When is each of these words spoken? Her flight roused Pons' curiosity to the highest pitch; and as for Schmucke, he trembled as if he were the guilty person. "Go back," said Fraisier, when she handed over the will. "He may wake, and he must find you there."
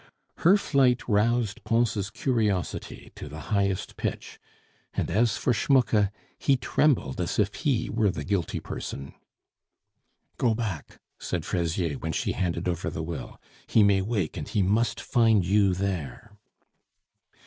Her 0.37 0.57
flight 0.57 1.07
roused 1.07 1.63
Pons' 1.63 2.09
curiosity 2.09 3.11
to 3.13 3.29
the 3.29 3.39
highest 3.53 3.97
pitch; 3.97 4.39
and 4.95 5.11
as 5.11 5.37
for 5.37 5.53
Schmucke, 5.53 6.09
he 6.39 6.57
trembled 6.57 7.21
as 7.21 7.37
if 7.37 7.53
he 7.53 7.87
were 7.87 8.09
the 8.09 8.23
guilty 8.23 8.59
person. 8.59 9.13
"Go 10.37 10.55
back," 10.55 10.99
said 11.19 11.45
Fraisier, 11.45 11.99
when 11.99 12.13
she 12.13 12.31
handed 12.31 12.67
over 12.67 12.89
the 12.89 13.03
will. 13.03 13.39
"He 13.67 13.83
may 13.83 14.01
wake, 14.01 14.37
and 14.37 14.47
he 14.47 14.63
must 14.63 14.99
find 14.99 15.45
you 15.45 15.75
there." 15.75 16.35